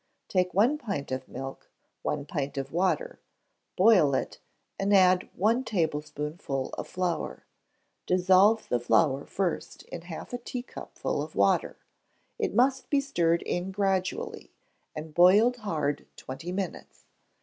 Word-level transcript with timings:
Take 0.29 0.51
one 0.51 0.79
pint 0.79 1.11
of 1.11 1.27
milk, 1.27 1.69
one 2.01 2.25
pint 2.25 2.57
of 2.57 2.71
water; 2.73 3.19
boil 3.77 4.15
it, 4.15 4.39
and 4.79 4.95
add 4.95 5.29
one 5.35 5.63
tablespoonful 5.63 6.69
of 6.73 6.87
flour. 6.87 7.45
Dissolve 8.07 8.67
the 8.67 8.79
flour 8.79 9.27
first 9.27 9.83
in 9.83 10.01
half 10.01 10.33
a 10.33 10.39
teacupful 10.39 11.21
of 11.21 11.35
water; 11.35 11.77
it 12.39 12.55
must 12.55 12.87
he 12.89 12.99
strained 12.99 13.43
in 13.43 13.69
gradually, 13.69 14.51
and 14.95 15.13
boiled 15.13 15.57
hard 15.57 16.07
twenty 16.17 16.51
minutes. 16.51 17.05